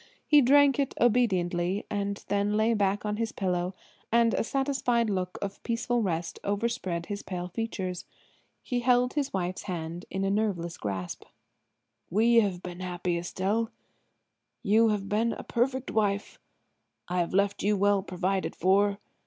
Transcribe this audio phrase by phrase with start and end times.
[0.25, 3.75] He drank it obediently and then lay back on his pillow
[4.11, 8.05] and a satisfied look of peaceful rest overspread his pale features.
[8.63, 11.23] He held his wife's hand in a nerveless grasp.
[12.09, 13.69] "We have been happy, Estelle.
[14.63, 16.39] You have been a perfect wife.
[17.07, 18.97] I have left you well provided for.